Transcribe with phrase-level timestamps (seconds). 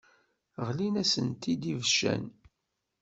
[0.67, 2.23] Ɣlin-asent-id ibeccan.